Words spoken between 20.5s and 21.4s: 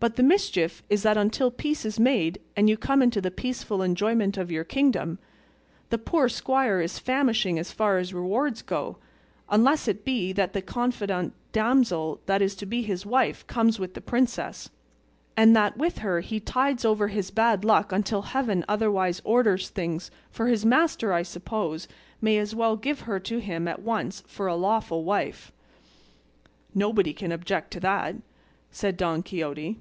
master, I